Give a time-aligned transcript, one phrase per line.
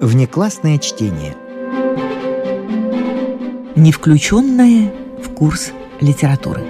[0.00, 1.34] внеклассное чтение.
[3.74, 6.64] Не включенное в курс литературы.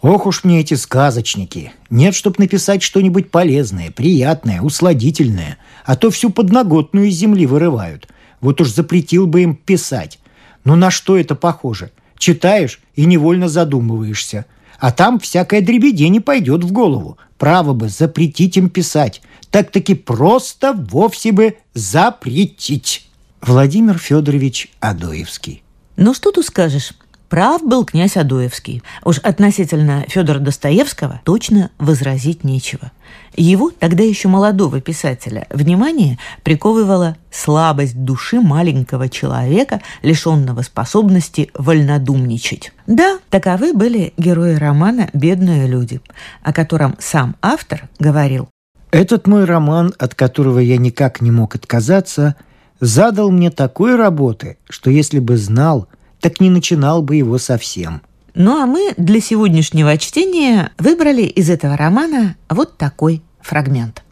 [0.00, 1.72] Ох уж мне эти сказочники.
[1.90, 5.58] Нет, чтоб написать что-нибудь полезное, приятное, усладительное.
[5.84, 8.08] А то всю подноготную из земли вырывают.
[8.40, 10.18] Вот уж запретил бы им писать.
[10.64, 11.90] Но на что это похоже?
[12.16, 14.46] Читаешь и невольно задумываешься.
[14.78, 17.18] А там всякая дребедень пойдет в голову.
[17.36, 19.20] Право бы запретить им писать.
[19.50, 23.08] Так-таки просто вовсе бы запретить.
[23.40, 25.62] Владимир Федорович Адоевский.
[25.96, 26.92] Ну что тут скажешь?
[27.28, 28.82] Прав был князь Адоевский.
[29.04, 32.90] Уж относительно Федора Достоевского точно возразить нечего.
[33.36, 42.72] Его, тогда еще молодого писателя, внимание приковывала слабость души маленького человека, лишенного способности вольнодумничать.
[42.86, 46.00] Да, таковы были герои романа «Бедные люди»,
[46.42, 48.48] о котором сам автор говорил.
[48.90, 52.36] Этот мой роман, от которого я никак не мог отказаться,
[52.80, 55.88] задал мне такой работы, что если бы знал–
[56.20, 58.02] так не начинал бы его совсем.
[58.34, 64.04] Ну а мы для сегодняшнего чтения выбрали из этого романа вот такой фрагмент.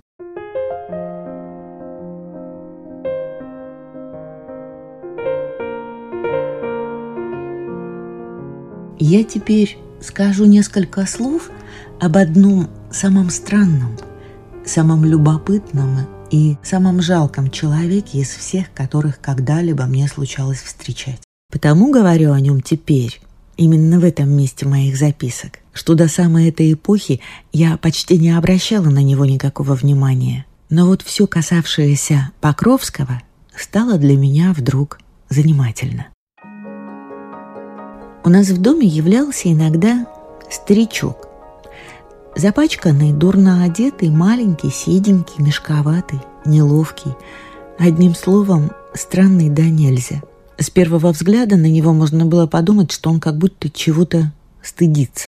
[8.98, 11.50] Я теперь скажу несколько слов
[12.00, 13.96] об одном самом странном,
[14.64, 21.25] самом любопытном и самом жалком человеке из всех, которых когда-либо мне случалось встречать.
[21.56, 23.18] Потому говорю о нем теперь,
[23.56, 28.90] именно в этом месте моих записок, что до самой этой эпохи я почти не обращала
[28.90, 30.44] на него никакого внимания.
[30.68, 33.22] Но вот все касавшееся Покровского
[33.56, 34.98] стало для меня вдруг
[35.30, 36.08] занимательно.
[38.22, 40.06] У нас в доме являлся иногда
[40.50, 41.26] старичок.
[42.36, 47.14] Запачканный, дурно одетый, маленький, седенький, мешковатый, неловкий.
[47.78, 50.20] Одним словом, странный да нельзя–
[50.58, 55.26] с первого взгляда на него можно было подумать, что он как будто чего-то стыдится,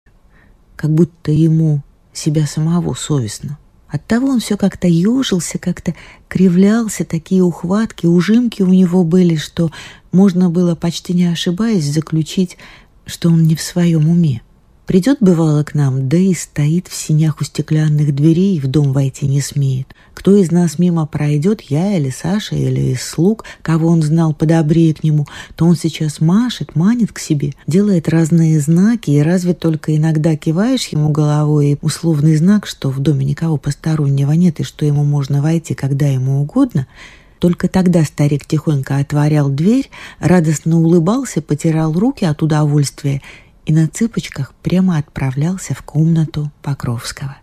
[0.76, 1.82] как будто ему
[2.14, 3.58] себя самого совестно.
[3.88, 5.96] Оттого он все как-то ежился, как-то
[6.28, 9.72] кривлялся, такие ухватки, ужимки у него были, что
[10.12, 12.58] можно было, почти не ошибаясь, заключить,
[13.06, 14.42] что он не в своем уме.
[14.86, 19.26] Придет, бывало, к нам, да и стоит в синях у стеклянных дверей в дом войти
[19.26, 19.88] не смеет.
[20.14, 24.94] Кто из нас мимо пройдет, я или Саша, или из слуг, кого он знал подобрее
[24.94, 25.26] к нему,
[25.56, 30.88] то он сейчас машет, манит к себе, делает разные знаки, и разве только иногда киваешь
[30.90, 35.42] ему головой и условный знак, что в доме никого постороннего нет и что ему можно
[35.42, 36.86] войти, когда ему угодно–
[37.40, 43.22] только тогда старик тихонько отворял дверь, радостно улыбался, потирал руки от удовольствия
[43.66, 47.38] и на цыпочках прямо отправлялся в комнату Покровского.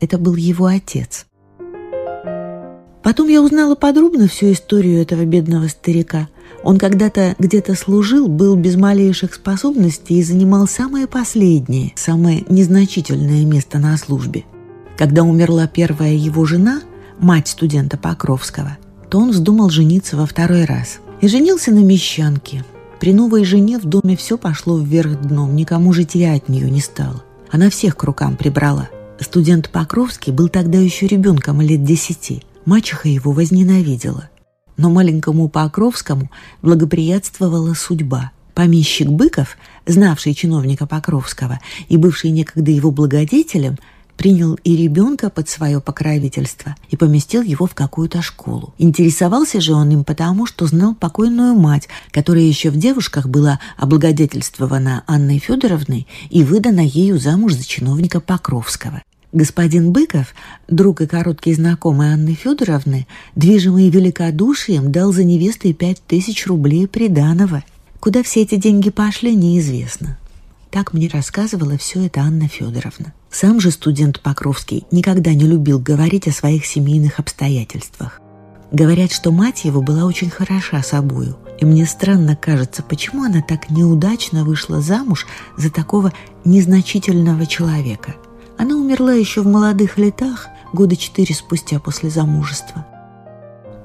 [0.00, 1.26] Это был его отец.
[3.02, 6.28] Потом я узнала подробно всю историю этого бедного старика.
[6.64, 13.78] Он когда-то где-то служил, был без малейших способностей и занимал самое последнее, самое незначительное место
[13.78, 14.44] на службе.
[14.98, 16.82] Когда умерла первая его жена,
[17.20, 18.76] мать студента Покровского,
[19.08, 20.98] то он вздумал жениться во второй раз.
[21.20, 22.64] И женился на мещанке–
[23.00, 27.22] при новой жене в доме все пошло вверх дном, никому житья от нее не стало.
[27.50, 28.88] Она всех к рукам прибрала.
[29.20, 32.42] Студент Покровский был тогда еще ребенком лет десяти.
[32.64, 34.30] Мачеха его возненавидела.
[34.76, 36.30] Но маленькому Покровскому
[36.62, 38.32] благоприятствовала судьба.
[38.54, 43.76] Помещик Быков, знавший чиновника Покровского и бывший некогда его благодетелем,
[44.16, 48.74] принял и ребенка под свое покровительство и поместил его в какую-то школу.
[48.78, 55.04] Интересовался же он им потому, что знал покойную мать, которая еще в девушках была облагодетельствована
[55.06, 59.02] Анной Федоровной и выдана ею замуж за чиновника Покровского.
[59.32, 60.34] Господин Быков,
[60.68, 67.62] друг и короткий знакомый Анны Федоровны, движимый великодушием, дал за невестой пять тысяч рублей приданого.
[68.00, 70.16] Куда все эти деньги пошли, неизвестно.
[70.70, 73.12] Так мне рассказывала все это Анна Федоровна.
[73.30, 78.20] Сам же студент Покровский никогда не любил говорить о своих семейных обстоятельствах.
[78.72, 83.70] Говорят, что мать его была очень хороша собою, и мне странно кажется, почему она так
[83.70, 85.26] неудачно вышла замуж
[85.56, 86.12] за такого
[86.44, 88.14] незначительного человека.
[88.58, 92.86] Она умерла еще в молодых летах, года четыре спустя после замужества.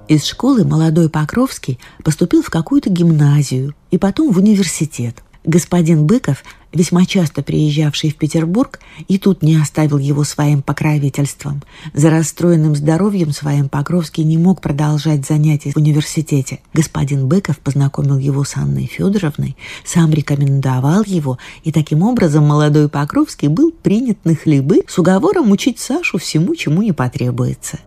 [0.08, 7.06] Из школы молодой Покровский поступил в какую-то гимназию и потом в университет– Господин Быков, весьма
[7.06, 11.64] часто приезжавший в Петербург, и тут не оставил его своим покровительством.
[11.94, 16.60] За расстроенным здоровьем своим Покровский не мог продолжать занятия в университете.
[16.74, 23.48] Господин Быков познакомил его с Анной Федоровной, сам рекомендовал его, и таким образом молодой Покровский
[23.48, 27.80] был принят на хлебы с уговором учить Сашу всему, чему не потребуется.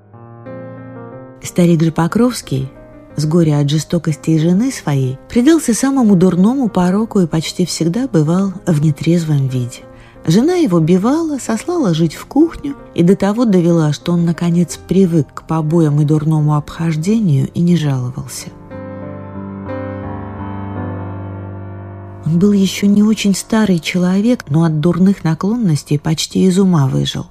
[1.41, 2.69] Старик же Покровский,
[3.17, 8.83] с горя от жестокости жены своей, предался самому дурному пороку и почти всегда бывал в
[8.83, 9.83] нетрезвом виде.
[10.27, 15.27] Жена его бивала, сослала жить в кухню и до того довела, что он, наконец, привык
[15.35, 18.49] к побоям и дурному обхождению и не жаловался.
[22.25, 27.27] Он был еще не очень старый человек, но от дурных наклонностей почти из ума выжил.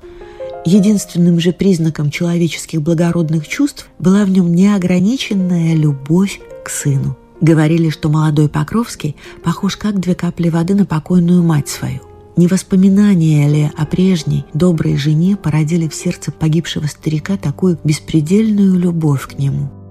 [0.65, 7.17] Единственным же признаком человеческих благородных чувств была в нем неограниченная любовь к сыну.
[7.41, 11.99] Говорили, что молодой Покровский похож как две капли воды на покойную мать свою.
[12.37, 19.27] Не воспоминания ли о прежней доброй жене породили в сердце погибшего старика такую беспредельную любовь
[19.27, 19.69] к нему–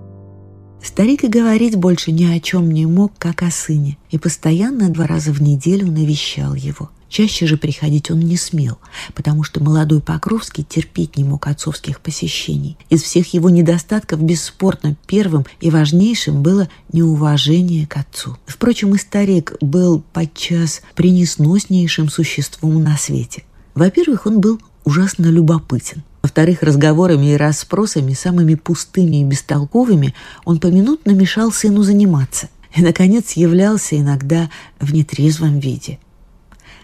[0.83, 5.07] Старик и говорить больше ни о чем не мог, как о сыне, и постоянно два
[5.07, 6.91] раза в неделю навещал его.
[7.13, 8.79] Чаще же приходить он не смел,
[9.13, 12.79] потому что молодой Покровский терпеть не мог отцовских посещений.
[12.89, 18.39] Из всех его недостатков бесспорно первым и важнейшим было неуважение к отцу.
[18.47, 23.45] Впрочем, и старик был подчас пренесноснейшим существом на свете.
[23.75, 26.05] Во-первых, он был ужасно любопытен.
[26.23, 30.15] Во-вторых, разговорами и расспросами, самыми пустыми и бестолковыми,
[30.47, 32.49] он поминутно мешал сыну заниматься.
[32.75, 34.49] И, наконец, являлся иногда
[34.81, 35.99] в нетрезвом виде.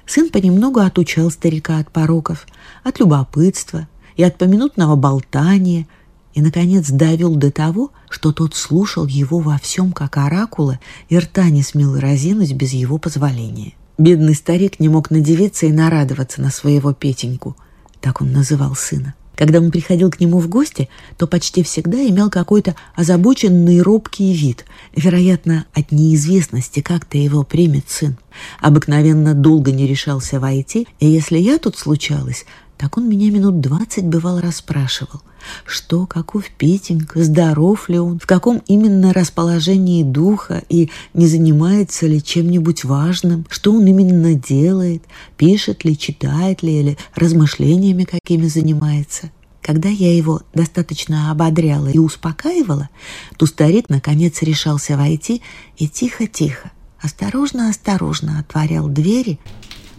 [0.08, 2.46] Сын понемногу отучал старика от пороков,
[2.82, 5.86] от любопытства и от поминутного болтания,
[6.32, 11.50] и, наконец, довел до того, что тот слушал его во всем, как оракула, и рта
[11.50, 13.74] не смел разинуть без его позволения.
[13.98, 17.54] Бедный старик не мог надевиться и нарадоваться на своего Петеньку,
[18.00, 19.14] так он называл сына.
[19.38, 24.64] Когда он приходил к нему в гости, то почти всегда имел какой-то озабоченный робкий вид,
[24.96, 28.16] вероятно, от неизвестности, как-то его примет сын.
[28.60, 32.46] Обыкновенно долго не решался войти, и если я тут случалась,
[32.78, 35.20] так он меня минут двадцать бывал расспрашивал,
[35.66, 42.22] что, каков Петенька, здоров ли он, в каком именно расположении духа и не занимается ли
[42.22, 45.02] чем-нибудь важным, что он именно делает,
[45.36, 49.32] пишет ли, читает ли или размышлениями какими занимается.
[49.60, 52.90] Когда я его достаточно ободряла и успокаивала,
[53.36, 55.42] то старик наконец решался войти
[55.76, 56.70] и тихо-тихо,
[57.02, 59.40] осторожно-осторожно отворял двери,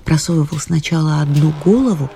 [0.05, 2.09] просовывал сначала одну голову,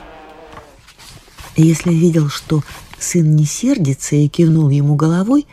[1.62, 2.64] если видел, что
[3.00, 5.46] сын не сердится и кивнул ему головой,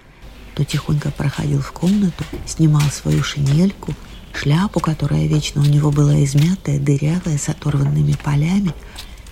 [0.55, 3.95] то тихонько проходил в комнату, снимал свою шинельку,
[4.33, 8.75] шляпу, которая вечно у него была измятая, дырявая, с оторванными полями,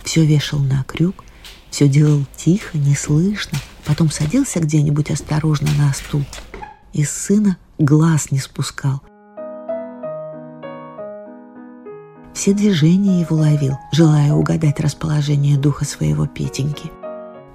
[0.04, 1.24] все вешал на крюк,
[1.70, 6.24] все делал тихо, неслышно, потом садился где-нибудь осторожно на стул
[6.92, 9.02] и с сына глаз не спускал,
[12.38, 16.92] Все движения его ловил, желая угадать расположение духа своего Петеньки.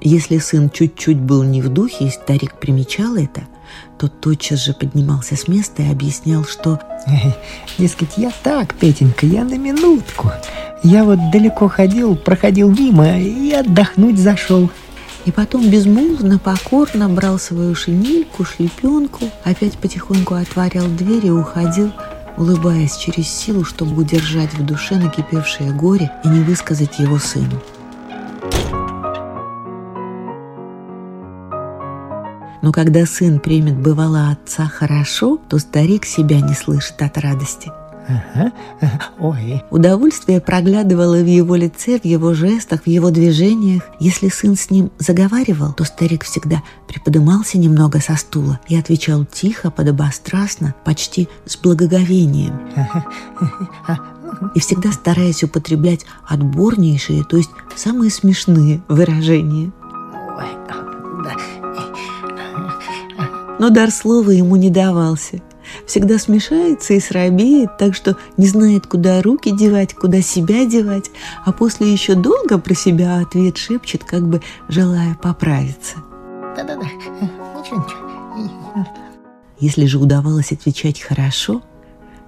[0.01, 3.43] Если сын чуть-чуть был не в духе, и старик примечал это,
[3.97, 6.81] то тотчас же поднимался с места и объяснял, что...
[7.77, 10.33] Дескать, я так, Петенька, я на минутку.
[10.83, 14.69] Я вот далеко ходил, проходил мимо и отдохнуть зашел.
[15.23, 21.93] И потом безмолвно, покорно брал свою шинельку, шлепенку, опять потихоньку отворял дверь и уходил,
[22.37, 27.61] улыбаясь через силу, чтобы удержать в душе накипевшее горе и не высказать его сыну.
[32.61, 37.71] Но когда сын примет бывало отца хорошо, то старик себя не слышит от радости–
[38.07, 38.51] Ага,
[39.19, 39.63] ой.
[39.71, 43.83] Удовольствие проглядывало в его лице, в его жестах, в его движениях.
[43.99, 49.71] Если сын с ним заговаривал, то старик всегда приподымался немного со стула и отвечал тихо,
[49.71, 52.59] подобострастно, почти с благоговением.
[54.55, 59.71] И всегда стараясь употреблять отборнейшие, то есть самые смешные выражения.
[63.59, 65.41] Но дар слова ему не давался–
[65.85, 71.11] всегда смешается и срабеет, так что не знает, куда руки девать, куда себя девать,
[71.45, 75.97] а после еще долго про себя ответ шепчет, как бы желая поправиться.
[76.55, 78.87] Да-да-да, ничего, ничего.
[79.59, 81.61] Если же удавалось отвечать хорошо,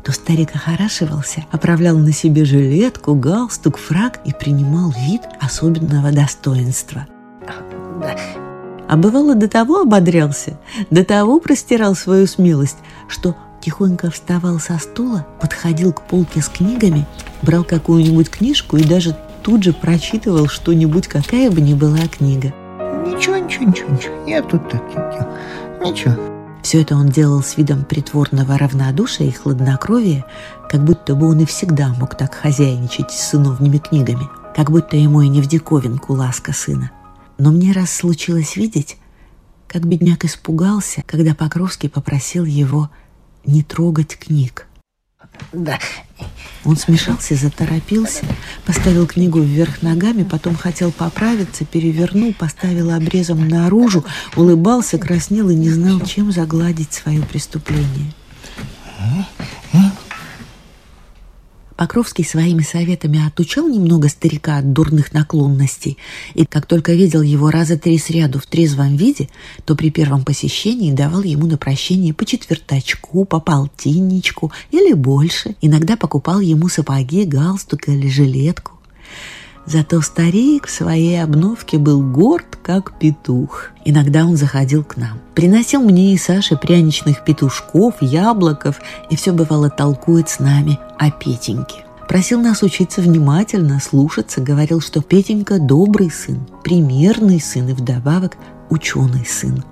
[0.04, 7.08] то старик охорашивался, оправлял на себе жилетку, галстук, фраг и принимал вид особенного достоинства.
[8.00, 8.16] Да,
[8.88, 10.60] а бывало до того ободрялся,
[10.92, 13.36] до того простирал свою смелость, что
[13.66, 17.08] тихонько вставал со стула, подходил к полке с книгами,
[17.42, 22.54] брал какую-нибудь книжку и даже тут же прочитывал что-нибудь, какая бы ни была книга.
[23.08, 24.84] Ничего, ничего, ничего, ничего, я тут так,
[25.84, 26.14] ничего.
[26.62, 30.26] Все это он делал с видом притворного равнодушия и хладнокровия,
[30.70, 35.22] как будто бы он и всегда мог так хозяйничать с сыновними книгами, как будто ему
[35.22, 36.92] и не в диковинку ласка сына.
[37.40, 38.98] Но мне раз случилось видеть,
[39.68, 42.92] как бедняк испугался, когда Покровский попросил его
[43.46, 44.68] не трогать книг.
[45.54, 45.80] Да.
[46.64, 48.24] Он смешался, заторопился,
[48.66, 54.04] поставил книгу вверх ногами, потом хотел поправиться, перевернул, поставил обрезом наружу,
[54.36, 58.14] улыбался, краснел и не знал, чем загладить свое преступление.
[61.76, 65.98] Покровский своими советами отучал немного старика от дурных наклонностей,
[66.34, 69.28] и как только видел его раза три сряду в трезвом виде,
[69.66, 75.56] то при первом посещении давал ему на прощение по четвертачку, по полтинничку или больше.
[75.62, 78.72] Иногда покупал ему сапоги, галстук или жилетку.
[79.66, 83.72] Зато старик в своей обновке был горд, как петух.
[83.84, 85.20] Иногда он заходил к нам.
[85.34, 88.80] Приносил мне и Саше пряничных петушков, яблоков,
[89.10, 91.86] и все бывало толкует с нами о Петеньке.
[92.08, 98.38] Просил нас учиться внимательно, слушаться, говорил, что Петенька добрый сын, примерный сын и вдобавок
[98.70, 99.64] ученый сын.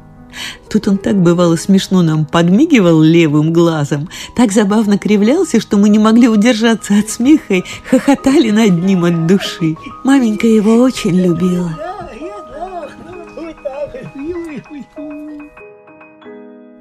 [0.69, 5.99] Тут он так бывало смешно нам подмигивал левым глазом, так забавно кривлялся, что мы не
[5.99, 9.75] могли удержаться от смеха и хохотали над ним от души.
[10.03, 11.77] Маменька его очень любила.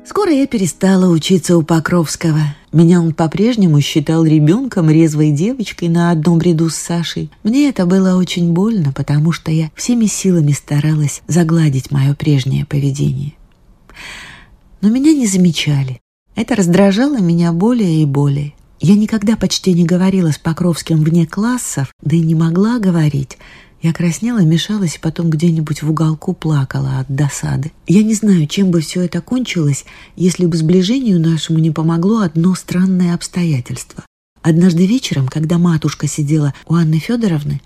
[0.04, 2.54] Скоро я перестала учиться у Покровского.
[2.72, 7.30] Меня он по-прежнему считал ребенком, резвой девочкой на одном ряду с Сашей.
[7.42, 13.32] Мне это было очень больно, потому что я всеми силами старалась загладить мое прежнее поведение.
[14.80, 16.00] Но меня не замечали.
[16.34, 18.54] Это раздражало меня более и более.
[18.80, 23.38] Я никогда почти не говорила с Покровским вне классов, да и не могла говорить.
[23.82, 27.72] Я краснела, мешалась и потом где-нибудь в уголку плакала от досады.
[27.86, 29.84] Я не знаю, чем бы все это кончилось,
[30.16, 34.04] если бы сближению нашему не помогло одно странное обстоятельство.
[34.40, 37.60] Однажды вечером, когда матушка сидела у Анны Федоровны,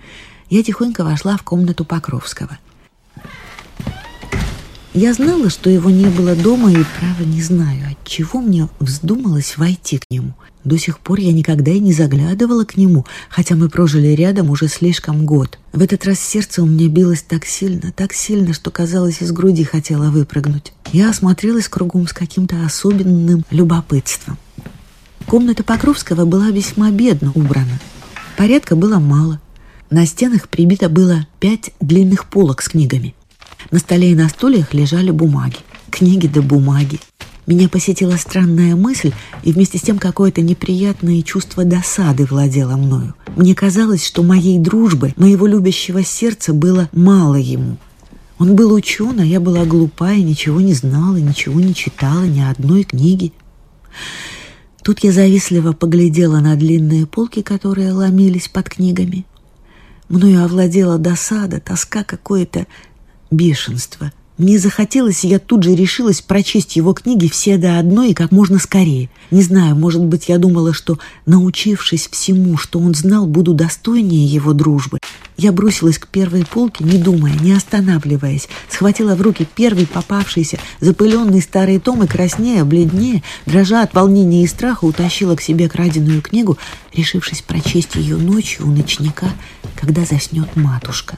[0.50, 2.58] я тихонько вошла в комнату Покровского.
[4.96, 9.58] Я знала, что его не было дома, и, право, не знаю, от чего мне вздумалось
[9.58, 10.32] войти к нему.
[10.64, 14.68] До сих пор я никогда и не заглядывала к нему, хотя мы прожили рядом уже
[14.68, 15.58] слишком год.
[15.74, 19.64] В этот раз сердце у меня билось так сильно, так сильно, что, казалось, из груди
[19.64, 20.72] хотела выпрыгнуть.
[20.94, 24.38] Я осмотрелась кругом с каким-то особенным любопытством.
[25.26, 27.78] Комната Покровского была весьма бедно убрана.
[28.38, 29.42] Порядка было мало.
[29.90, 33.14] На стенах прибито было пять длинных полок с книгами.
[33.70, 35.58] На столе и на стульях лежали бумаги.
[35.90, 37.00] Книги да бумаги.
[37.46, 39.12] Меня посетила странная мысль,
[39.44, 43.14] и вместе с тем какое-то неприятное чувство досады владело мною.
[43.36, 47.76] Мне казалось, что моей дружбы, моего любящего сердца было мало ему.
[48.38, 52.40] Он был учен, а я была глупа и ничего не знала, ничего не читала, ни
[52.40, 53.32] одной книги.
[54.82, 59.24] Тут я завистливо поглядела на длинные полки, которые ломились под книгами.
[60.08, 62.66] Мною овладела досада, тоска, какое-то
[63.30, 64.12] бешенство.
[64.38, 68.32] Мне захотелось, и я тут же решилась прочесть его книги все до одной и как
[68.32, 69.08] можно скорее.
[69.30, 74.52] Не знаю, может быть, я думала, что, научившись всему, что он знал, буду достойнее его
[74.52, 74.98] дружбы.
[75.38, 81.40] Я бросилась к первой полке, не думая, не останавливаясь, схватила в руки первый попавшийся, запыленный
[81.40, 86.58] старый том и краснея, бледнее, дрожа от волнения и страха, утащила к себе краденую книгу,
[86.92, 89.30] решившись прочесть ее ночью у ночника,
[89.76, 91.16] когда заснет матушка.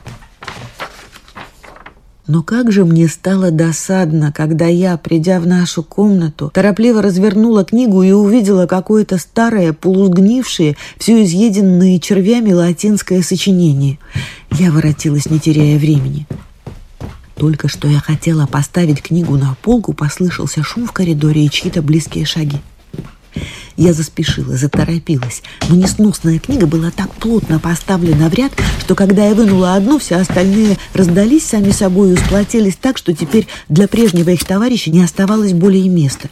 [2.28, 8.02] Но как же мне стало досадно, когда я, придя в нашу комнату, торопливо развернула книгу
[8.02, 13.98] и увидела какое-то старое, полусгнившее, все изъеденное червями латинское сочинение.
[14.50, 16.26] Я воротилась, не теряя времени.
[17.34, 22.26] Только что я хотела поставить книгу на полку, послышался шум в коридоре и чьи-то близкие
[22.26, 22.58] шаги.
[23.78, 25.44] Я заспешила, заторопилась.
[25.68, 25.80] Но
[26.40, 31.46] книга была так плотно поставлена в ряд, что когда я вынула одну, все остальные раздались
[31.46, 36.28] сами собой и сплотились так, что теперь для прежнего их товарища не оставалось более места.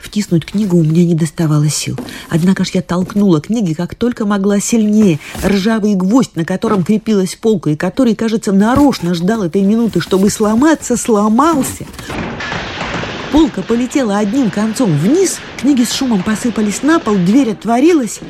[0.00, 1.96] Втиснуть книгу у меня не доставало сил.
[2.28, 5.20] Однако ж я толкнула книги, как только могла сильнее.
[5.44, 10.96] Ржавый гвоздь, на котором крепилась полка, и который, кажется, нарочно ждал этой минуты, чтобы сломаться,
[10.96, 11.86] сломался.
[13.32, 18.20] Полка полетела одним концом вниз, книги с шумом посыпались на пол, дверь отворилась,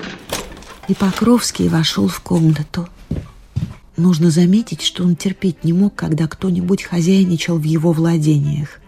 [0.88, 2.86] и Покровский вошел в комнату.
[3.96, 8.80] Нужно заметить, что он терпеть не мог, когда кто-нибудь хозяйничал в его владениях.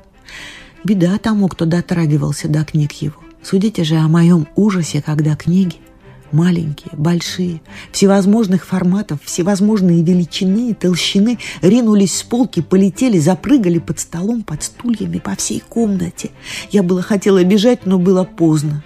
[0.85, 3.17] Беда тому, кто дотрагивался до книг его.
[3.43, 5.77] Судите же о моем ужасе, когда книги–
[6.33, 7.61] маленькие, большие,
[7.93, 15.19] всевозможных форматов, всевозможные величины и толщины, ринулись с полки, полетели, запрыгали под столом, под стульями
[15.19, 16.31] по всей комнате.
[16.71, 18.83] Я было хотела бежать, но было поздно.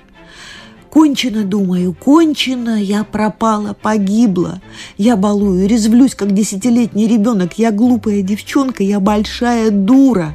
[0.90, 4.62] Кончено, думаю, кончено, я пропала, погибла.
[4.96, 7.58] Я балую, резвлюсь, как десятилетний ребенок.
[7.58, 10.34] Я глупая девчонка, я большая дура.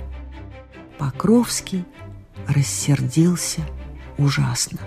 [1.00, 1.84] Покровский
[2.48, 3.62] рассердился
[4.20, 4.78] ужасно.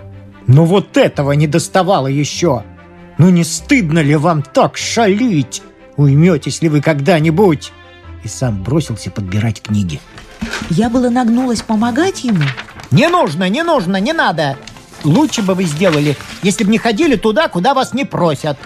[0.47, 2.63] Ну вот этого не доставало еще!
[3.17, 5.61] Ну не стыдно ли вам так шалить?
[5.95, 7.71] Уйметесь ли вы когда-нибудь?
[8.23, 10.01] И сам бросился подбирать книги.
[10.69, 12.43] Я было нагнулась помогать ему.
[12.91, 14.57] Не нужно, не нужно, не надо.
[15.03, 18.57] Лучше бы вы сделали, если бы не ходили туда, куда вас не просят.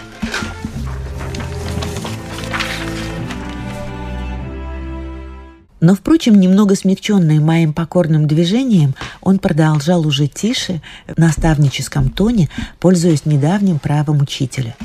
[5.80, 13.24] Но, впрочем, немного смягченный моим покорным движением, он продолжал уже тише, в наставническом тоне, пользуясь
[13.24, 14.76] недавним правом учителя.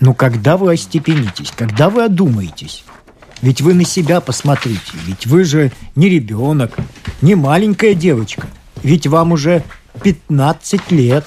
[0.00, 2.84] Ну, когда вы остепенитесь, когда вы одумаетесь?
[3.42, 6.76] Ведь вы на себя посмотрите, ведь вы же не ребенок,
[7.20, 8.46] не маленькая девочка,
[8.82, 9.62] ведь вам уже
[10.02, 11.24] 15 лет.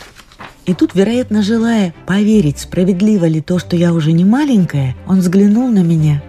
[0.65, 5.69] И тут, вероятно, желая поверить, справедливо ли то, что я уже не маленькая, он взглянул
[5.69, 6.21] на меня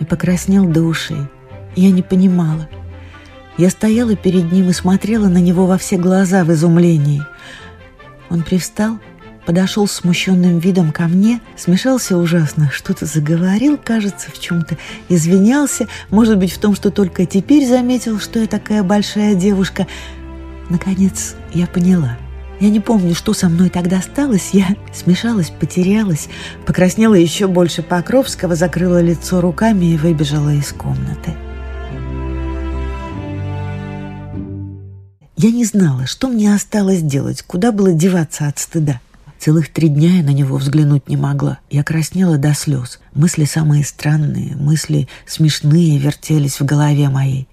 [0.00, 1.18] и покраснел до ушей.
[1.76, 2.68] Я не понимала.
[3.58, 7.22] Я стояла перед ним и смотрела на него во все глаза в изумлении.
[8.28, 8.98] Он привстал,
[9.46, 14.76] подошел с смущенным видом ко мне, смешался ужасно, что-то заговорил, кажется, в чем-то,
[15.08, 19.86] извинялся, может быть, в том, что только теперь заметил, что я такая большая девушка.
[20.68, 22.18] Наконец, я поняла.
[22.58, 24.50] Я не помню, что со мной тогда сталось.
[24.52, 26.28] Я смешалась, потерялась,
[26.64, 31.34] покраснела еще больше Покровского, закрыла лицо руками и выбежала из комнаты.
[35.38, 39.00] Я не знала, что мне осталось делать, куда было деваться от стыда.
[39.38, 41.58] Целых три дня я на него взглянуть не могла.
[41.70, 43.00] Я краснела до слез.
[43.12, 47.48] Мысли самые странные, мысли смешные вертелись в голове моей.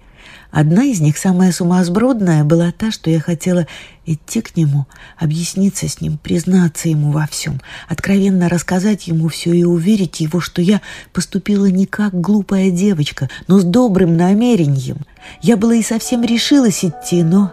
[0.54, 3.66] Одна из них, самая сумасбродная, была та, что я хотела
[4.06, 4.86] идти к нему,
[5.18, 10.62] объясниться с ним, признаться ему во всем, откровенно рассказать ему все и уверить его, что
[10.62, 10.80] я
[11.12, 14.98] поступила не как глупая девочка, но с добрым намерением.
[15.42, 17.52] Я была и совсем решилась идти, но,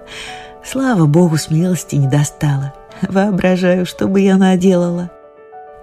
[0.64, 2.76] слава богу, смелости не достала.
[3.02, 5.10] Воображаю, что бы я наделала.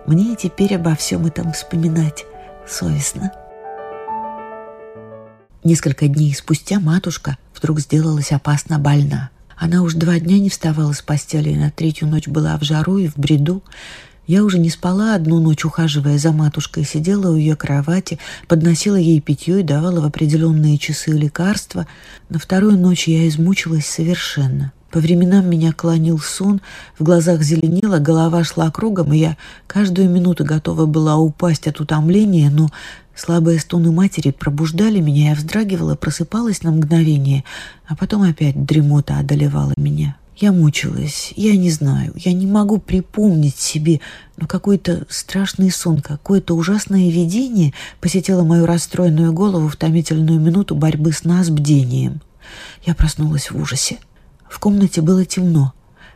[0.07, 2.25] Мне теперь обо всем этом вспоминать
[2.65, 3.33] совестно.
[5.65, 9.31] Несколько дней спустя матушка вдруг сделалась опасно больна.
[9.57, 12.99] Она уж два дня не вставала с постели, и на третью ночь была в жару
[12.99, 13.65] и в бреду.
[14.29, 19.21] Я уже не спала одну ночь, ухаживая за матушкой, сидела у ее кровати, подносила ей
[19.21, 21.89] питье и давала в определенные часы лекарства.
[22.29, 24.73] На вторую ночь я измучилась совершенно.
[24.91, 26.63] По временам меня клонил сон,
[26.99, 32.49] в глазах зеленело, голова шла кругом, и я каждую минуту готова была упасть от утомления,
[32.49, 32.71] но
[33.15, 37.45] слабые стоны матери пробуждали меня, я вздрагивала, просыпалась на мгновение,
[37.87, 40.17] а потом опять дремота одолевала меня.
[40.39, 44.01] Я мучилась, я не знаю, я не могу припомнить себе,
[44.37, 51.13] но какой-то страшный сон, какое-то ужасное видение посетило мою расстроенную голову в томительную минуту борьбы
[51.13, 52.23] сна с бдением.
[52.87, 53.99] Я проснулась в ужасе.
[54.49, 55.73] В комнате было темно.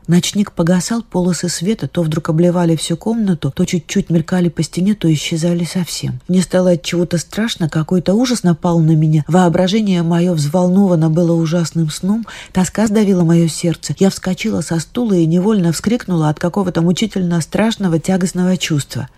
[0.08, 5.12] Ночник погасал, полосы света то вдруг обливали всю комнату, то чуть-чуть мелькали по стене, то
[5.12, 6.20] исчезали совсем.
[6.26, 9.24] Мне стало от чего-то страшно, какой-то ужас напал на меня.
[9.28, 13.94] Воображение мое взволновано было ужасным сном, тоска сдавила мое сердце.
[13.98, 19.08] Я вскочила со стула и невольно вскрикнула от какого-то мучительно страшного тягостного чувства.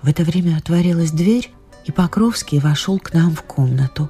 [0.00, 1.50] В это время отворилась дверь,
[1.84, 4.08] и Покровский вошел к нам в комнату.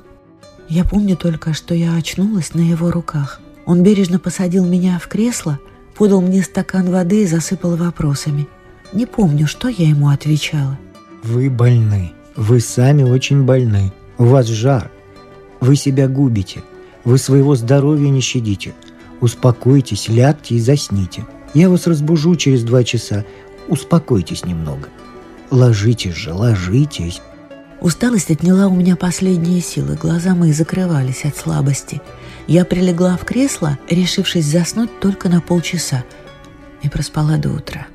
[0.75, 3.43] Я помню только, что я очнулась на его руках.
[3.67, 5.59] Он бережно посадил меня в кресло,
[5.95, 8.49] подал мне стакан воды и засыпал вопросами.
[8.95, 10.79] Не помню, что я ему отвечала.
[11.23, 12.13] Вы больны.
[12.37, 13.93] Вы сами очень больны.
[14.17, 14.91] У вас жар.
[15.61, 16.63] Вы себя губите.
[17.05, 18.73] Вы своего здоровья не щадите.
[19.21, 21.27] Успокойтесь, лягте и засните.
[21.53, 23.27] Я вас разбужу через два часа.
[23.69, 24.89] Успокойтесь немного.
[25.51, 27.21] Ложитесь же, ложитесь.
[27.83, 32.01] Усталость отняла у меня последние силы, глаза мои закрывались от слабости.
[32.47, 36.05] Я прилегла в кресло, решившись заснуть только на полчаса,
[36.83, 37.89] и проспала до утра.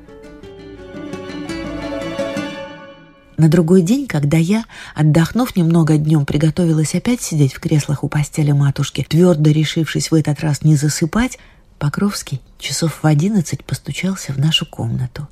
[3.38, 8.52] На другой день, когда я, отдохнув немного днем, приготовилась опять сидеть в креслах у постели
[8.52, 11.40] матушки, твердо решившись в этот раз не засыпать,
[11.80, 15.28] Покровский часов в одиннадцать постучался в нашу комнату.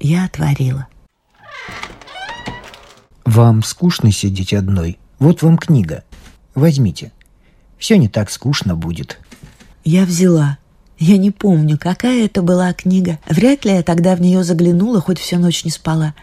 [0.00, 0.88] Я отворила.
[3.26, 4.98] Вам скучно сидеть одной?
[5.18, 6.04] Вот вам книга.
[6.54, 7.10] Возьмите.
[7.76, 9.18] Все не так скучно будет.
[9.84, 10.58] Я взяла.
[10.96, 13.18] Я не помню, какая это была книга.
[13.28, 16.14] Вряд ли я тогда в нее заглянула, хоть всю ночь не спала.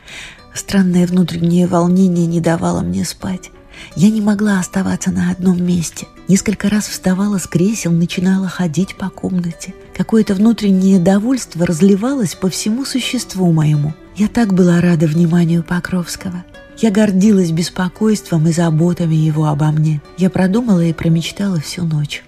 [0.54, 3.52] Странное внутреннее волнение не давало мне спать.
[3.98, 6.08] Я не могла оставаться на одном месте.
[6.30, 9.74] Несколько раз вставала с кресел, начинала ходить по комнате.
[9.94, 13.94] Какое-то внутреннее довольство разливалось по всему существу моему.
[14.16, 16.46] Я так была рада вниманию Покровского.
[16.78, 20.02] Я гордилась беспокойством и заботами его обо мне.
[20.18, 22.24] Я продумала и промечтала всю ночь.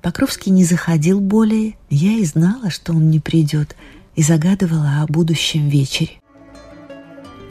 [0.00, 3.76] Покровский не заходил более, я и знала, что он не придет,
[4.16, 6.21] и загадывала о будущем вечере.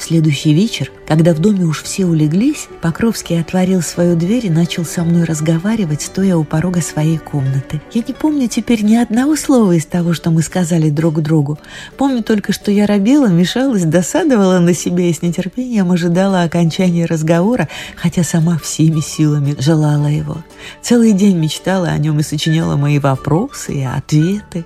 [0.01, 4.83] В следующий вечер, когда в доме уж все улеглись, Покровский отворил свою дверь и начал
[4.83, 7.79] со мной разговаривать, стоя у порога своей комнаты.
[7.93, 11.59] Я не помню теперь ни одного слова из того, что мы сказали друг другу.
[11.97, 17.69] Помню только, что я робела, мешалась, досадовала на себя и с нетерпением ожидала окончания разговора,
[17.95, 20.37] хотя сама всеми силами желала его.
[20.81, 24.65] Целый день мечтала о нем и сочиняла мои вопросы и ответы.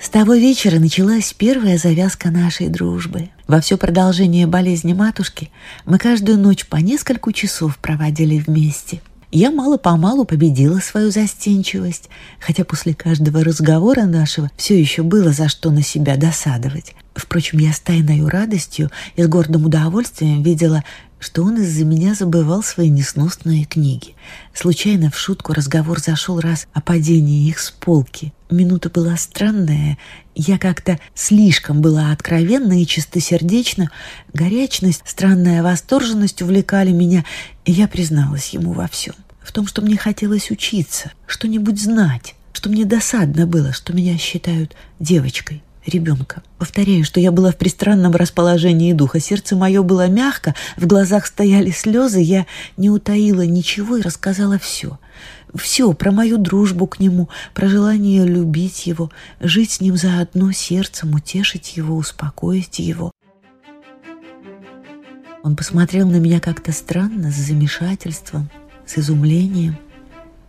[0.00, 3.28] С того вечера началась первая завязка нашей дружбы.
[3.46, 5.50] Во все продолжение болезни матушки
[5.84, 9.00] мы каждую ночь по несколько часов проводили вместе.
[9.30, 12.08] Я мало-помалу победила свою застенчивость,
[12.40, 16.94] хотя после каждого разговора нашего все еще было за что на себя досадовать.
[17.14, 20.82] Впрочем, я с тайной радостью и с гордым удовольствием видела,
[21.26, 24.14] что он из-за меня забывал свои несносные книги.
[24.54, 28.32] Случайно в шутку разговор зашел раз о падении их с полки.
[28.48, 29.98] Минута была странная,
[30.36, 33.90] я как-то слишком была откровенна и чистосердечна.
[34.32, 37.24] Горячность, странная восторженность увлекали меня,
[37.64, 39.16] и я призналась ему во всем.
[39.42, 44.76] В том, что мне хотелось учиться, что-нибудь знать, что мне досадно было, что меня считают
[45.00, 46.42] девочкой ребенка.
[46.58, 49.20] Повторяю, что я была в пристранном расположении духа.
[49.20, 52.20] Сердце мое было мягко, в глазах стояли слезы.
[52.20, 52.46] Я
[52.76, 54.98] не утаила ничего и рассказала все.
[55.54, 61.14] Все про мою дружбу к нему, про желание любить его, жить с ним заодно сердцем,
[61.14, 63.12] утешить его, успокоить его.
[65.42, 68.50] Он посмотрел на меня как-то странно, с замешательством,
[68.84, 69.78] с изумлением,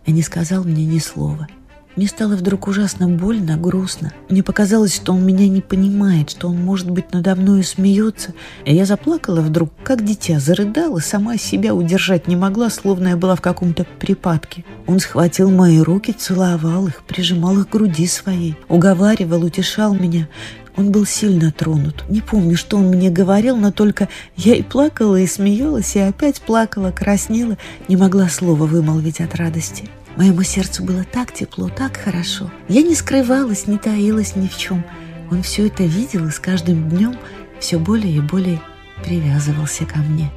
[0.04, 1.46] и не сказал мне ни слова–
[1.96, 4.12] мне стало вдруг ужасно больно, грустно.
[4.28, 8.34] Мне показалось, что он меня не понимает, что он, может быть, надо мной смеется.
[8.64, 13.34] И я заплакала вдруг, как дитя, зарыдала, сама себя удержать не могла, словно я была
[13.34, 14.64] в каком-то припадке.
[14.86, 20.28] Он схватил мои руки, целовал их, прижимал их к груди своей, уговаривал, утешал меня.
[20.76, 22.04] Он был сильно тронут.
[22.08, 26.40] Не помню, что он мне говорил, но только я и плакала, и смеялась, и опять
[26.40, 29.90] плакала, краснела, не могла слова вымолвить от радости.
[30.18, 32.50] Моему сердцу было так тепло, так хорошо.
[32.68, 34.84] Я не скрывалась, не таилась ни в чем.
[35.30, 37.16] Он все это видел и с каждым днем
[37.60, 38.60] все более и более
[39.04, 40.32] привязывался ко мне.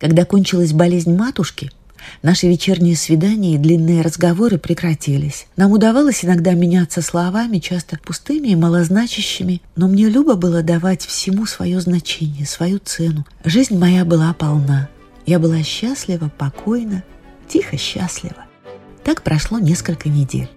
[0.00, 1.70] Когда кончилась болезнь матушки,
[2.24, 5.46] наши вечерние свидания и длинные разговоры прекратились.
[5.56, 11.46] Нам удавалось иногда меняться словами, часто пустыми и малозначащими, но мне любо было давать всему
[11.46, 13.26] свое значение, свою цену.
[13.44, 14.88] Жизнь моя была полна.
[15.24, 17.04] Я была счастлива, покойна,
[17.46, 18.46] тихо счастлива.
[19.04, 20.48] Так прошло несколько недель.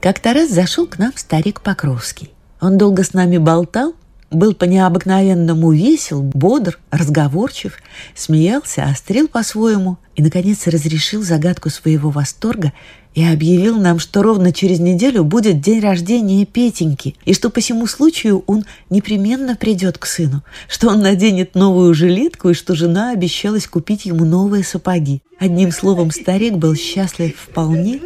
[0.00, 2.32] Как-то раз зашел к нам старик Покровский.
[2.60, 3.94] Он долго с нами болтал,
[4.34, 7.78] был по-необыкновенному весел, бодр, разговорчив,
[8.14, 12.72] смеялся, острил по-своему и, наконец, разрешил загадку своего восторга
[13.14, 17.86] и объявил нам, что ровно через неделю будет день рождения Петеньки, и что по всему
[17.86, 23.66] случаю он непременно придет к сыну, что он наденет новую жилетку и что жена обещалась
[23.66, 25.22] купить ему новые сапоги.
[25.38, 28.00] Одним словом, старик был счастлив вполне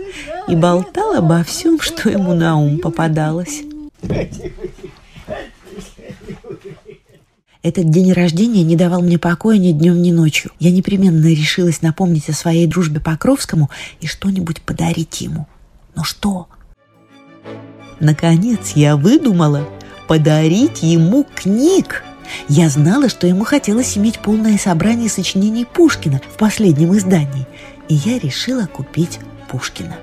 [0.48, 3.62] и болтал обо всем, что ему на ум попадалось.
[7.62, 10.52] Этот день рождения не давал мне покоя ни днем, ни ночью.
[10.60, 13.68] Я непременно решилась напомнить о своей дружбе Покровскому
[14.00, 15.48] и что-нибудь подарить ему.
[15.96, 16.46] Но что?
[17.98, 19.68] Наконец я выдумала
[20.06, 22.04] подарить ему книг.
[22.48, 27.46] Я знала, что ему хотелось иметь полное собрание сочинений Пушкина в последнем издании,
[27.88, 29.18] и я решила купить
[29.50, 29.96] Пушкина.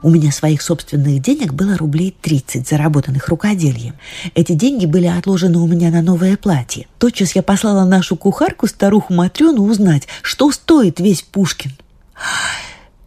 [0.00, 3.94] У меня своих собственных денег было рублей 30, заработанных рукодельем.
[4.34, 6.86] Эти деньги были отложены у меня на новое платье.
[6.98, 11.72] Тотчас я послала нашу кухарку, старуху Матрёну, узнать, что стоит весь Пушкин.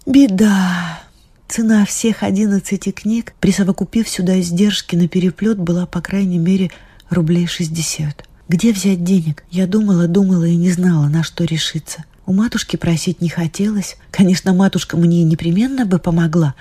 [0.06, 1.02] Беда!
[1.48, 6.72] Цена всех одиннадцати книг, присовокупив сюда издержки на переплет, была, по крайней мере,
[7.10, 8.26] рублей 60.
[8.50, 9.44] Где взять денег?
[9.50, 12.04] Я думала, думала и не знала, на что решиться.
[12.26, 13.98] У матушки просить не хотелось.
[14.12, 16.56] Конечно, матушка мне непременно бы помогла,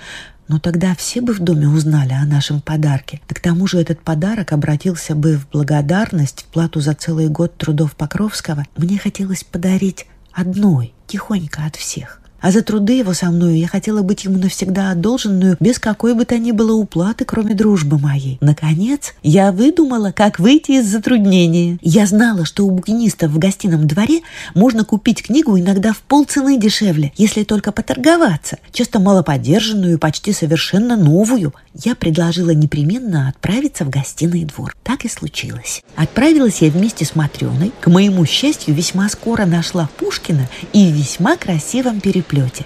[0.47, 3.21] но тогда все бы в доме узнали о нашем подарке.
[3.29, 7.55] Да к тому же этот подарок обратился бы в благодарность, в плату за целый год
[7.57, 8.65] трудов Покровского.
[8.75, 12.20] Мне хотелось подарить одной, тихонько от всех.
[12.41, 16.25] А за труды его со мною я хотела быть ему навсегда одолженную, без какой бы
[16.25, 18.39] то ни было уплаты, кроме дружбы моей.
[18.41, 21.77] Наконец, я выдумала, как выйти из затруднения.
[21.81, 24.21] Я знала, что у букинистов в гостином дворе
[24.55, 28.57] можно купить книгу иногда в полцены дешевле, если только поторговаться.
[28.71, 31.53] Часто малоподержанную, почти совершенно новую.
[31.75, 34.75] Я предложила непременно отправиться в гостиный двор.
[34.83, 35.83] Так и случилось.
[35.95, 37.71] Отправилась я вместе с Матрёной.
[37.81, 41.99] К моему счастью, весьма скоро нашла Пушкина и в весьма красивом
[42.31, 42.65] переплете.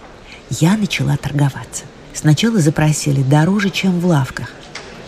[0.50, 1.84] Я начала торговаться.
[2.14, 4.50] Сначала запросили дороже, чем в лавках.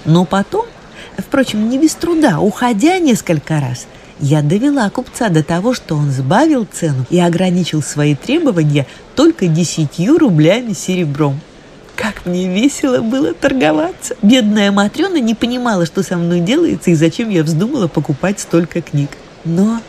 [0.06, 0.66] Но потом,
[1.18, 3.88] впрочем, не без труда, уходя несколько раз,
[4.20, 10.18] я довела купца до того, что он сбавил цену и ограничил свои требования только десятью
[10.18, 11.40] рублями серебром.
[11.96, 14.16] Как мне весело было торговаться.
[14.22, 19.10] Бедная Матрена не понимала, что со мной делается и зачем я вздумала покупать столько книг.
[19.46, 19.82] Но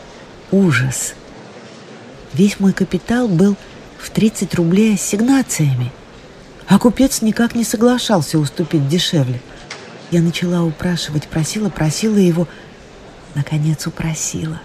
[0.50, 1.14] ужас.
[2.32, 3.56] Весь мой капитал был
[3.98, 5.92] в 30 рублей ассигнациями.
[6.66, 9.40] А купец никак не соглашался уступить дешевле.
[10.10, 12.46] Я начала упрашивать, просила, просила его.
[13.34, 14.60] Наконец упросила.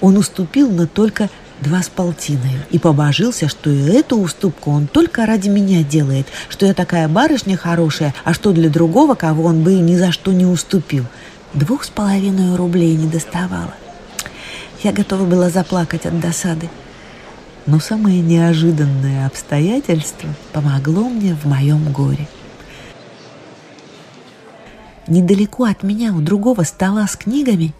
[0.00, 5.26] Он уступил, но только два с полтиною, и побожился, что и эту уступку он только
[5.26, 9.74] ради меня делает, что я такая барышня хорошая, а что для другого, кого он бы
[9.74, 11.04] и ни за что не уступил.
[11.54, 13.74] Двух с половиной рублей не доставало.
[14.82, 16.68] Я готова была заплакать от досады.
[17.66, 22.26] Но самое неожиданное обстоятельство помогло мне в моем горе.
[25.06, 27.72] Недалеко от меня у другого стола с книгами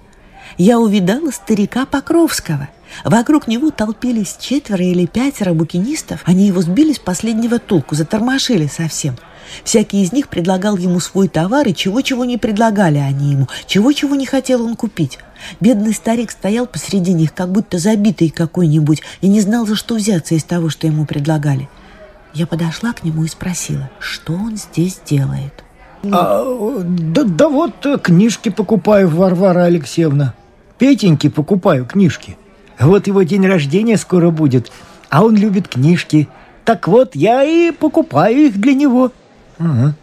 [0.58, 2.68] я увидала старика Покровского–
[3.04, 6.22] Вокруг него толпились четверо или пятеро букинистов.
[6.24, 9.16] Они его сбили с последнего толку, затормошили совсем.
[9.64, 14.26] Всякий из них предлагал ему свой товар, и чего-чего не предлагали они ему, чего-чего не
[14.26, 15.18] хотел он купить.
[15.60, 20.34] Бедный старик стоял посреди них, как будто забитый какой-нибудь, и не знал, за что взяться
[20.34, 21.68] из того, что ему предлагали.
[22.34, 25.52] Я подошла к нему и спросила, что он здесь делает.
[26.10, 30.34] А, да, да вот книжки покупаю, Варвара Алексеевна.
[30.78, 32.36] Петеньки покупаю книжки.
[32.80, 34.72] Вот его день рождения скоро будет,
[35.10, 36.28] а он любит книжки.
[36.64, 39.12] Так вот, я и покупаю их для него.
[39.62, 39.94] Ага.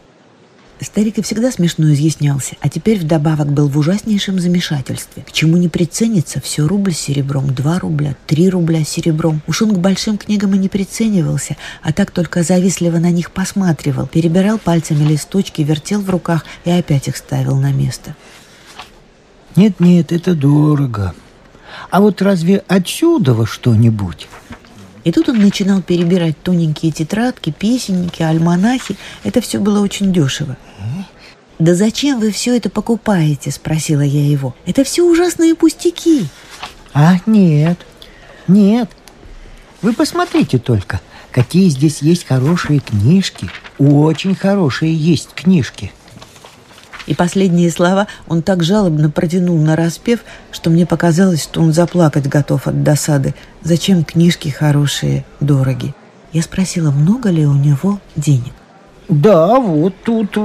[0.82, 5.24] Старик и всегда смешно изъяснялся, а теперь вдобавок был в ужаснейшем замешательстве.
[5.24, 9.42] К чему не прицениться, все рубль серебром, два рубля, три рубля серебром.
[9.46, 14.08] Уж он к большим книгам и не приценивался, а так только завистливо на них посматривал,
[14.08, 18.16] перебирал пальцами листочки, вертел в руках и опять их ставил на место.
[19.58, 21.14] Нет-нет, это дорого.
[21.90, 24.30] А вот разве отсюда что-нибудь?
[25.10, 28.96] И тут он начинал перебирать тоненькие тетрадки, песенники, альманахи.
[29.24, 30.56] Это все было очень дешево.
[31.58, 34.54] «Да зачем вы все это покупаете?»– спросила я его.
[34.68, 36.28] «Это все ужасные пустяки».
[36.94, 37.80] «А, нет,
[38.48, 38.92] нет.
[39.82, 43.50] Вы посмотрите только, какие здесь есть хорошие книжки.
[43.80, 45.92] Очень хорошие есть книжки».
[47.10, 50.20] И последние слова он так жалобно протянул на распев,
[50.52, 53.34] что мне показалось, что он заплакать готов от досады.
[53.64, 55.96] Зачем книжки хорошие, дороги?
[56.34, 58.54] Я спросила, много ли у него денег.
[59.10, 60.38] Да, вот тут...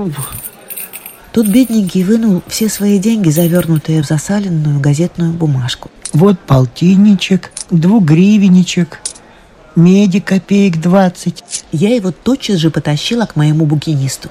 [1.32, 5.90] Тут бедненький вынул все свои деньги, завернутые в засаленную газетную бумажку.
[6.14, 9.00] Вот полтинничек, двугривенничек,
[9.76, 11.44] меди копеек двадцать.
[11.72, 14.30] Я его тотчас же потащила к моему букинисту.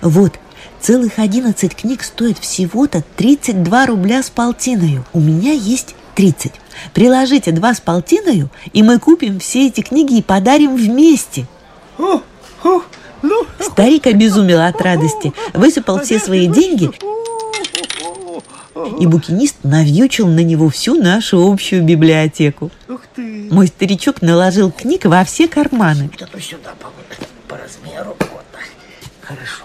[0.00, 0.38] Вот,
[0.80, 5.04] целых 11 книг стоит всего-то 32 рубля с полтиною.
[5.12, 6.52] У меня есть 30.
[6.94, 11.46] Приложите два с полтиною, и мы купим все эти книги и подарим вместе.
[11.98, 13.44] Ну.
[13.60, 16.90] Старик обезумел от радости, высыпал все свои деньги,
[19.00, 22.70] и букинист навьючил на него всю нашу общую библиотеку.
[23.16, 26.10] Мой старичок наложил книг во все карманы.
[26.40, 26.92] Сюда по,
[27.48, 28.16] по размеру.
[28.20, 28.44] Вот.
[29.22, 29.64] Хорошо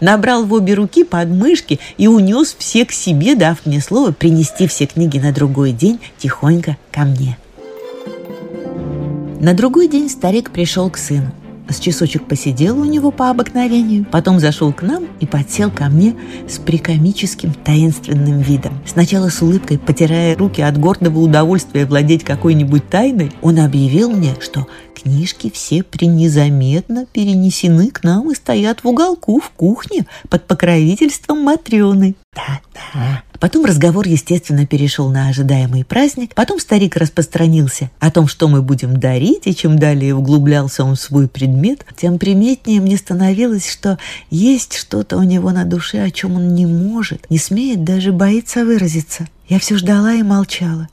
[0.00, 4.86] набрал в обе руки подмышки и унес все к себе, дав мне слово принести все
[4.86, 7.38] книги на другой день тихонько ко мне.
[9.40, 11.32] На другой день старик пришел к сыну.
[11.68, 16.14] С часочек посидел у него по обыкновению, потом зашел к нам и подсел ко мне
[16.48, 18.78] с прикомическим таинственным видом.
[18.86, 24.68] Сначала с улыбкой, потирая руки от гордого удовольствия владеть какой-нибудь тайной, он объявил мне, что
[24.94, 32.14] книжки все пренезаметно перенесены к нам и стоят в уголку в кухне под покровительством Матрёны.
[32.36, 33.22] Да-да.
[33.40, 36.34] Потом разговор, естественно, перешел на ожидаемый праздник.
[36.34, 41.00] Потом старик распространился о том, что мы будем дарить, и чем далее углублялся он в
[41.00, 43.98] свой предмет, тем приметнее мне становилось, что
[44.30, 48.64] есть что-то у него на душе, о чем он не может, не смеет, даже боится
[48.64, 49.26] выразиться.
[49.48, 50.88] Я все ждала и молчала.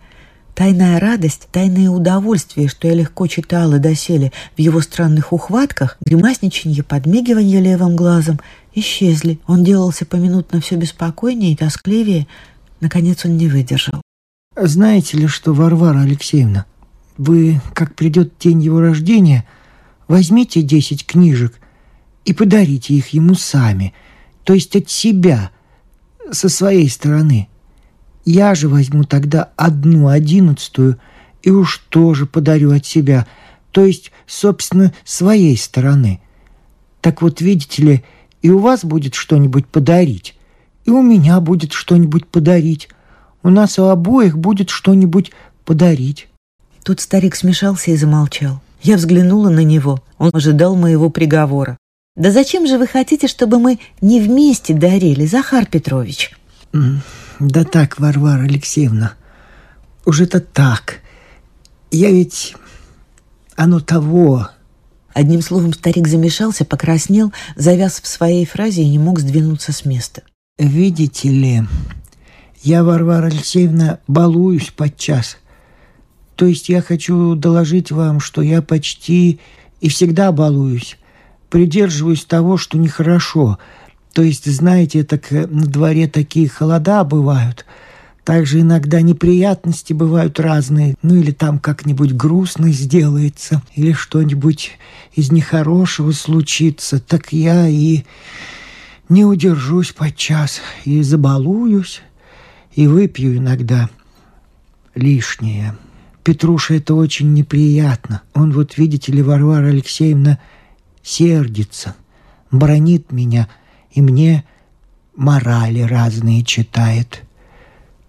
[0.56, 7.60] Тайная радость, тайное удовольствие, что я легко читала доселе в его странных ухватках, гримасничанье, подмигивание
[7.60, 8.40] левым глазом,
[8.76, 9.40] исчезли.
[9.48, 12.28] Он делался поминутно все беспокойнее и тоскливее.
[12.80, 14.02] Наконец он не выдержал.
[14.56, 16.66] «Знаете ли что, Варвара Алексеевна,
[17.18, 19.46] вы, как придет день его рождения,
[20.08, 21.60] возьмите десять книжек
[22.26, 23.94] и подарите их ему сами,
[24.44, 25.52] то есть от себя,
[26.32, 27.48] со своей стороны.
[28.26, 31.00] Я же возьму тогда одну одиннадцатую
[31.42, 33.28] и уж тоже подарю от себя,
[33.72, 36.22] то есть, собственно, своей стороны.
[37.02, 38.04] Так вот, видите ли,
[38.44, 40.36] и у вас будет что-нибудь подарить,
[40.86, 42.90] и у меня будет что-нибудь подарить.
[43.42, 45.32] У нас у обоих будет что-нибудь
[45.66, 46.28] подарить».
[46.84, 48.62] Тут старик смешался и замолчал.
[48.82, 50.04] Я взглянула на него.
[50.18, 51.78] Он ожидал моего приговора.
[52.18, 56.38] «Да зачем же вы хотите, чтобы мы не вместе дарили, Захар Петрович?»
[57.40, 59.14] «Да так, Варвара Алексеевна,
[60.06, 61.00] уж это так.
[61.90, 62.56] Я ведь...
[63.56, 64.50] оно того...»
[65.14, 70.24] Одним словом, старик замешался, покраснел, завяз в своей фразе и не мог сдвинуться с места.
[70.58, 71.64] «Видите ли,
[72.64, 75.38] я, Варвара Алексеевна, балуюсь подчас.
[76.36, 79.40] То есть я хочу доложить вам, что я почти
[79.82, 80.98] и всегда балуюсь,
[81.50, 83.60] придерживаюсь того, что нехорошо.
[84.14, 87.66] То есть, знаете, так э, на дворе такие холода бывают.
[88.24, 90.96] Также иногда неприятности бывают разные.
[91.02, 94.72] Ну или там как-нибудь грустно сделается, или что-нибудь
[95.14, 97.00] из нехорошего случится.
[97.00, 98.04] Так я и
[99.10, 102.02] не удержусь подчас, и забалуюсь,
[102.74, 103.90] и выпью иногда
[104.96, 105.76] лишнее.
[106.24, 108.22] Петруша это очень неприятно.
[108.34, 110.40] Он вот, видите ли, Варвара Алексеевна
[111.02, 111.96] сердится,
[112.50, 113.50] бронит меня,
[113.92, 114.46] и мне
[115.16, 117.23] морали разные читает.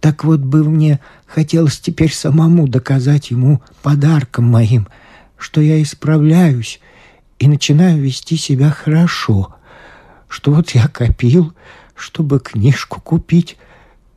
[0.05, 4.87] Так вот бы мне хотелось теперь самому доказать ему подарком моим,
[5.39, 6.79] что я исправляюсь
[7.39, 9.55] и начинаю вести себя хорошо,
[10.29, 11.55] что вот я копил,
[11.95, 13.57] чтобы книжку купить,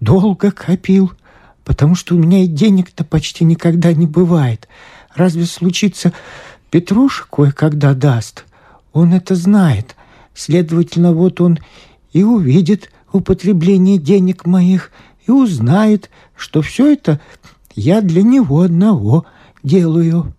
[0.02, 1.14] долго копил—
[1.64, 4.70] потому что у меня и денег-то почти никогда не бывает.
[5.14, 6.14] Разве случится,
[6.72, 8.46] Петруша кое-когда даст?
[8.94, 9.98] Он это знает.
[10.34, 11.60] Следовательно, вот он
[12.14, 14.92] и увидит употребление денег моих
[15.28, 17.20] и узнает, что все это
[17.76, 19.26] я для него одного
[19.64, 20.34] делаю.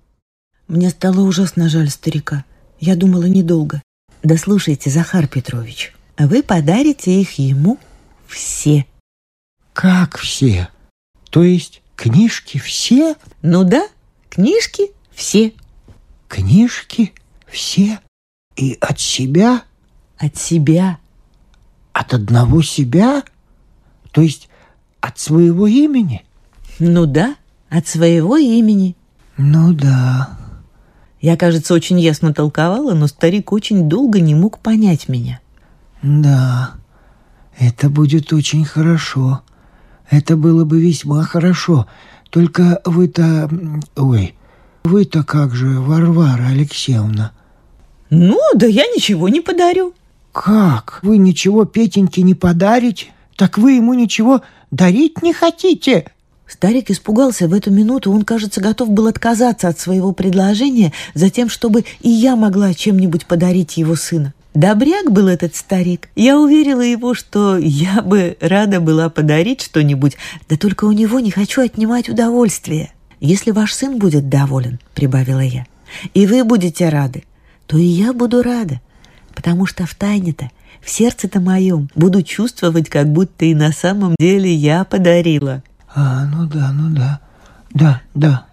[0.66, 2.44] Мне стало ужасно жаль старика.
[2.80, 3.82] Я думала недолго.
[4.22, 7.78] Да слушайте, Захар Петрович, вы подарите их ему
[8.26, 8.86] все.
[9.72, 10.68] Как все?
[11.30, 13.14] То есть книжки все?
[13.42, 13.86] Ну да,
[14.28, 15.52] книжки все.
[16.26, 17.12] Книжки
[17.46, 18.00] все?
[18.56, 19.62] И от себя?
[20.18, 20.98] От себя.
[21.92, 23.22] От одного себя?
[24.10, 24.47] То есть
[25.00, 26.24] от своего имени?
[26.78, 27.36] Ну да,
[27.68, 28.96] от своего имени.
[29.36, 30.38] Ну да.
[31.20, 35.40] Я, кажется, очень ясно толковала, но старик очень долго не мог понять меня.
[36.02, 36.74] Да,
[37.58, 39.42] это будет очень хорошо.
[40.10, 41.86] Это было бы весьма хорошо.
[42.30, 43.50] Только вы-то...
[43.96, 44.34] Ой,
[44.84, 47.32] вы-то как же, Варвара Алексеевна?
[48.10, 49.92] Ну, да я ничего не подарю.
[50.32, 51.00] Как?
[51.02, 53.08] Вы ничего Петеньке не подарите?
[53.36, 56.06] Так вы ему ничего дарить не хотите?
[56.46, 58.10] Старик испугался в эту минуту.
[58.10, 63.26] Он, кажется, готов был отказаться от своего предложения за тем, чтобы и я могла чем-нибудь
[63.26, 64.32] подарить его сына.
[64.54, 66.08] Добряк был этот старик.
[66.16, 70.16] Я уверила его, что я бы рада была подарить что-нибудь,
[70.48, 72.92] да только у него не хочу отнимать удовольствие.
[73.20, 75.66] Если ваш сын будет доволен, прибавила я,
[76.14, 77.24] и вы будете рады,
[77.66, 78.80] то и я буду рада,
[79.34, 80.50] потому что в тайне-то,
[80.82, 85.62] в сердце-то моем буду чувствовать, как будто и на самом деле я подарила.
[85.94, 87.20] А, ну да, ну да,
[87.70, 88.44] да, да.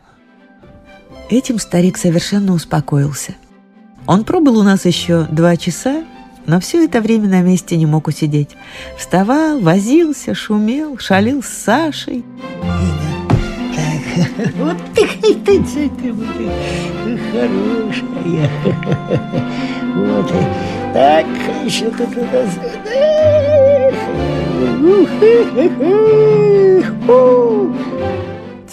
[1.29, 3.35] Этим старик совершенно успокоился–
[4.07, 6.03] он пробыл у нас еще два часа,
[6.45, 8.55] но все это время на месте не мог усидеть.
[8.97, 12.23] Вставал, возился, шумел, шалил с Сашей.
[14.57, 16.13] Вот ты, ты, ты, ты
[17.31, 18.49] хорошая.
[19.95, 20.31] Вот,
[20.95, 21.25] так,
[21.65, 22.49] еще тут у нас...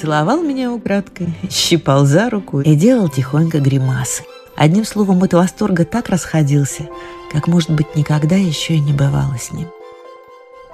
[0.01, 4.23] Целовал меня украдкой, щипал за руку и делал тихонько гримасы.
[4.55, 6.89] Одним словом, от восторга так расходился,
[7.33, 9.67] как, может быть, никогда еще и не бывало с ним.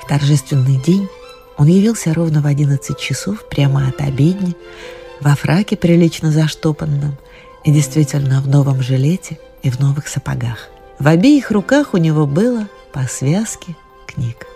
[0.03, 1.09] В торжественный день
[1.57, 4.55] он явился ровно в одиннадцать часов прямо от обедни,
[5.23, 7.17] во фраке прилично заштопанном
[7.65, 10.69] и действительно в новом жилете и в новых сапогах.
[10.99, 13.77] В обеих руках у него было по связке
[14.07, 14.47] книг.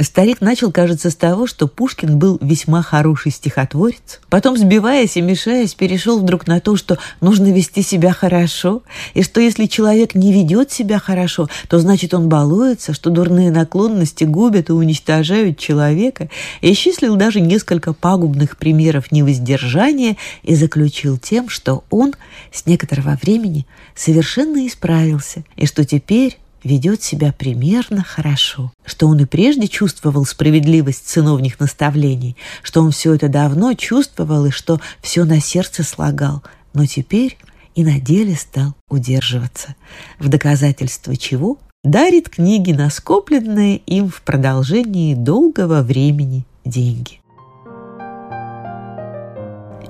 [0.00, 4.20] Старик начал, кажется, с того, что Пушкин был весьма хороший стихотворец.
[4.28, 8.82] Потом, сбиваясь и мешаясь, перешел вдруг на то, что нужно вести себя хорошо,
[9.14, 14.22] и что если человек не ведет себя хорошо, то значит он балуется, что дурные наклонности
[14.22, 16.28] губят и уничтожают человека,
[16.60, 22.14] и исчислил даже несколько пагубных примеров невоздержания и заключил тем, что он
[22.52, 29.24] с некоторого времени совершенно исправился, и что теперь ведет себя примерно хорошо, что он и
[29.24, 35.40] прежде чувствовал справедливость сыновних наставлений, что он все это давно чувствовал и что все на
[35.40, 36.42] сердце слагал,
[36.74, 37.38] но теперь
[37.74, 39.76] и на деле стал удерживаться,
[40.18, 47.17] в доказательство чего дарит книги на скопленные им в продолжении долгого времени деньги.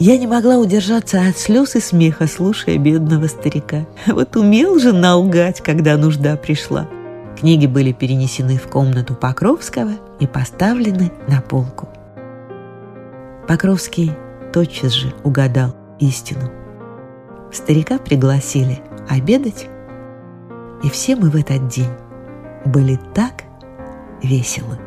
[0.01, 3.84] Я не могла удержаться от слез и смеха, слушая бедного старика.
[4.07, 6.88] Вот умел же налгать, когда нужда пришла.
[7.36, 11.88] Книги были перенесены в комнату Покровского и поставлены на полку.
[13.49, 14.12] Покровский
[14.53, 16.51] тотчас же угадал истину.
[17.53, 19.66] Старика пригласили обедать,
[20.84, 21.90] и все мы в этот день
[22.64, 23.42] были так
[24.22, 24.78] веселы.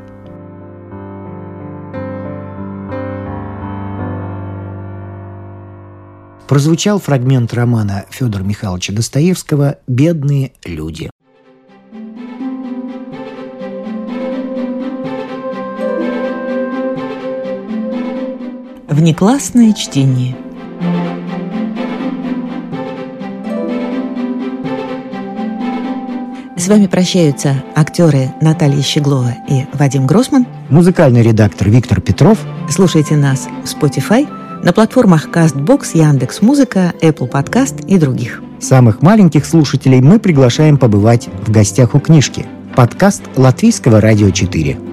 [6.52, 11.10] Прозвучал фрагмент романа Федора Михайловича Достоевского «Бедные люди».
[18.89, 20.36] Внеклассное чтение.
[26.58, 30.45] С вами прощаются актеры Наталья Щеглова и Вадим Гросман.
[30.68, 32.38] Музыкальный редактор Виктор Петров.
[32.70, 34.28] Слушайте нас в Spotify–
[34.64, 38.41] на платформах CastBox, Яндекс Музыка, Apple Podcast и других.
[38.59, 42.45] Самых маленьких слушателей мы приглашаем побывать в гостях у книжки.
[42.76, 44.91] Подкаст Латвийского радио 4.